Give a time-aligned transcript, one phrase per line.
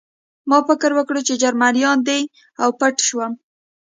[0.49, 2.21] ما فکر وکړ چې جرمنان دي
[2.61, 3.31] او پټ شوم